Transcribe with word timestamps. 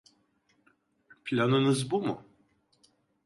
Planınız 1.25 1.91
bu 1.91 2.01
mu? 2.01 2.25